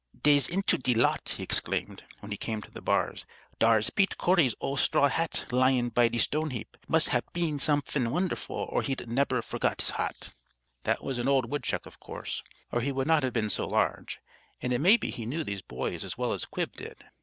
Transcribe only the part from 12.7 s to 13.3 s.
or he would not